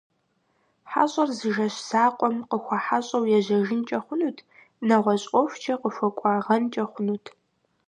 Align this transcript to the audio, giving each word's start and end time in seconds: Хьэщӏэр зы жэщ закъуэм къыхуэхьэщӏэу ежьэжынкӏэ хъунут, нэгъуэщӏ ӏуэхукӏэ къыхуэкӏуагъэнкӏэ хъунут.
Хьэщӏэр 0.89 1.29
зы 1.37 1.49
жэщ 1.55 1.75
закъуэм 1.87 2.35
къыхуэхьэщӏэу 2.49 3.29
ежьэжынкӏэ 3.37 3.99
хъунут, 4.05 4.37
нэгъуэщӏ 4.87 5.29
ӏуэхукӏэ 5.31 5.75
къыхуэкӏуагъэнкӏэ 5.81 6.83
хъунут. 6.91 7.25